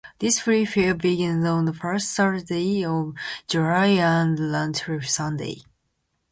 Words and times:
This 0.17 0.39
free 0.39 0.65
fair 0.65 0.95
begins 0.95 1.45
on 1.45 1.65
the 1.65 1.73
first 1.75 2.15
Thursday 2.17 2.83
of 2.83 3.13
July 3.47 3.99
and 3.99 4.39
runs 4.51 4.79
through 4.81 5.01
Sunday. 5.01 5.57